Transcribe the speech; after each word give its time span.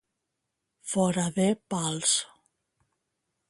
Fora 0.93 1.27
de 1.37 1.47
pals. 1.73 2.17